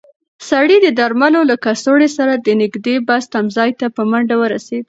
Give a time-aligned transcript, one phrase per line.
[0.49, 4.79] سړی د درملو له کڅوړې سره د نږدې بس تمځای ته په منډه ورسېد.